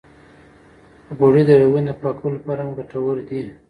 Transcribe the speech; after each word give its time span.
غوړې 1.17 1.43
د 1.45 1.51
رګونو 1.61 1.87
د 1.91 1.97
پاکولو 2.01 2.37
لپاره 2.39 2.61
هم 2.63 2.71
ګټورې 2.79 3.23
دي. 3.29 3.41